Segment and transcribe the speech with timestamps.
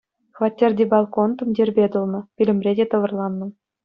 [0.37, 3.47] Хваттерти балкон тумтирпе тулнӑ, пӳлӗмре те тӑвӑрланнӑ.